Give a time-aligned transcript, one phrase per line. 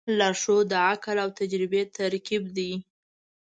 [0.17, 2.71] لارښود د عقل او تجربې ترکیب دی.